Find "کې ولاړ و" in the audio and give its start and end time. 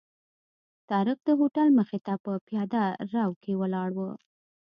3.41-3.99